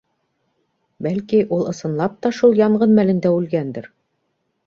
[1.07, 3.93] Бәлки, ул ысынлап та шул янғын мәлендә үлгәндер?..